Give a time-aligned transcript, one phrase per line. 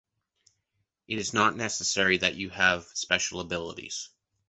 [1.07, 4.09] It is not necessary that you have special abilities.